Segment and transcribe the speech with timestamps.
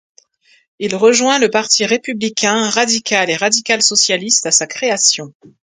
[0.79, 5.31] Il rejoint le Parti républicain, radical et radical-socialiste à sa création.